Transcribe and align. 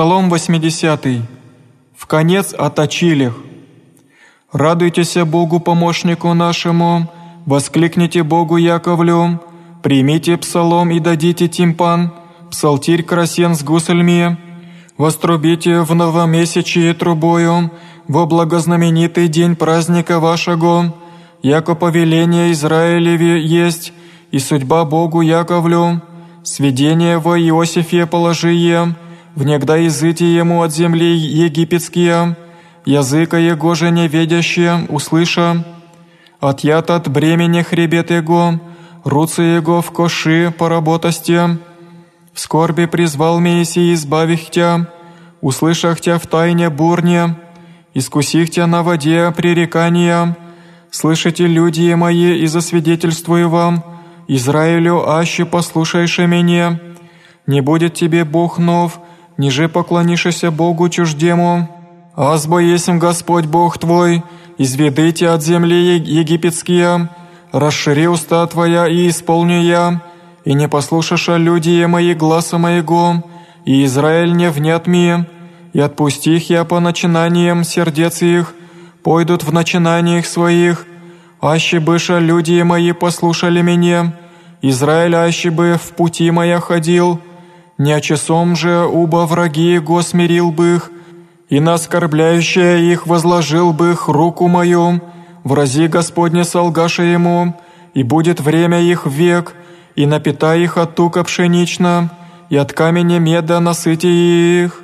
Псалом 0.00 0.30
80. 0.30 1.06
В 1.94 2.06
конец 2.06 2.54
оточилих. 2.54 3.34
Радуйтесь 4.50 5.14
Богу 5.26 5.60
помощнику 5.60 6.32
нашему, 6.32 7.12
воскликните 7.44 8.22
Богу 8.22 8.56
Яковлю, 8.56 9.42
примите 9.82 10.38
псалом 10.38 10.90
и 10.90 11.00
дадите 11.00 11.48
тимпан, 11.48 12.14
псалтирь 12.50 13.02
красен 13.02 13.54
с 13.54 13.62
гусельми, 13.62 14.38
вострубите 14.96 15.80
в 15.82 15.94
новомесячие 15.94 16.94
трубою, 16.94 17.70
во 18.08 18.24
благознаменитый 18.24 19.28
день 19.28 19.54
праздника 19.54 20.18
вашего, 20.18 20.94
яко 21.42 21.74
повеление 21.74 22.52
Израилеве 22.52 23.44
есть, 23.44 23.92
и 24.30 24.38
судьба 24.38 24.86
Богу 24.86 25.20
Яковлю, 25.20 26.00
сведение 26.42 27.18
во 27.18 27.38
Иосифе 27.38 28.06
положие, 28.06 28.96
внегда 29.34 29.76
языте 29.76 30.34
ему 30.34 30.62
от 30.62 30.72
земли 30.72 31.16
египетские, 31.16 32.36
языка 32.84 33.38
его 33.38 33.74
же 33.74 33.90
неведящие, 33.90 34.86
услыша, 34.88 35.64
отъят 36.40 36.90
от 36.90 37.08
бремени 37.08 37.62
хребет 37.62 38.10
его, 38.10 38.60
руцы 39.04 39.42
его 39.42 39.82
в 39.82 39.90
коши 39.90 40.52
поработости, 40.56 41.58
в 42.32 42.40
скорби 42.40 42.86
призвал 42.86 43.40
Мессии 43.40 43.94
избавих 43.94 44.50
тя, 44.50 44.88
услышах 45.40 46.00
тя 46.00 46.18
в 46.18 46.26
тайне 46.26 46.70
бурне, 46.70 47.36
искусих 47.94 48.50
тя 48.50 48.66
на 48.66 48.82
воде 48.82 49.32
пререкания, 49.36 50.36
слышите, 50.90 51.46
люди 51.46 51.92
мои, 51.94 52.38
и 52.38 52.46
засвидетельствую 52.46 53.48
вам, 53.48 53.84
Израилю, 54.28 55.08
аще 55.10 55.44
послушайше 55.44 56.26
меня, 56.26 56.80
не 57.46 57.60
будет 57.60 57.94
тебе 57.94 58.24
Бог 58.24 58.58
нов, 58.58 59.00
ниже 59.40 59.68
поклонишься 59.68 60.50
Богу 60.50 60.88
чуждему, 60.90 61.68
азбо 62.14 62.58
есмь 62.58 62.98
Господь 62.98 63.46
Бог 63.46 63.78
твой, 63.78 64.22
изведите 64.58 65.30
от 65.30 65.42
земли 65.42 65.96
египетские, 65.96 67.08
расшири 67.50 68.06
уста 68.06 68.46
твоя 68.46 68.86
и 68.86 69.08
исполню 69.08 69.62
я, 69.62 70.02
и 70.44 70.52
не 70.52 70.68
послушаша 70.68 71.36
люди 71.38 71.84
мои 71.86 72.12
гласа 72.12 72.58
моего, 72.58 73.24
и 73.64 73.84
Израиль 73.86 74.36
не 74.36 74.50
внят 74.50 74.86
мне, 74.86 75.26
и 75.72 75.80
отпусти 75.80 76.36
их 76.36 76.50
я 76.50 76.64
по 76.64 76.78
начинаниям 76.78 77.64
сердец 77.64 78.20
их, 78.20 78.54
пойдут 79.02 79.42
в 79.42 79.52
начинаниях 79.54 80.26
своих, 80.26 80.86
аще 81.40 81.80
быша 81.80 82.18
люди 82.18 82.60
мои 82.60 82.92
послушали 82.92 83.62
меня, 83.62 84.14
Израиль 84.60 85.16
аще 85.16 85.50
бы 85.50 85.78
в 85.82 85.92
пути 85.96 86.30
моя 86.30 86.60
ходил, 86.60 87.20
не 87.80 87.98
часом 88.02 88.56
же 88.56 88.84
уба 88.84 89.24
враги 89.24 89.72
его 89.72 90.02
смирил 90.02 90.50
бы 90.52 90.74
их, 90.74 90.90
и 91.48 91.60
на 91.60 91.74
оскорбляющее 91.74 92.92
их 92.92 93.06
возложил 93.06 93.72
бы 93.72 93.92
их 93.92 94.06
руку 94.06 94.48
мою, 94.48 95.00
врази 95.44 95.86
Господне 95.86 96.44
солгаша 96.44 97.04
ему, 97.04 97.58
и 97.94 98.02
будет 98.02 98.38
время 98.38 98.82
их 98.82 99.06
век, 99.06 99.54
и 99.96 100.04
напитай 100.04 100.60
их 100.60 100.76
от 100.76 100.94
тука 100.94 101.24
пшенично, 101.24 102.10
и 102.50 102.56
от 102.58 102.74
камня 102.74 103.18
меда 103.18 103.60
насыти 103.60 104.08
их». 104.64 104.82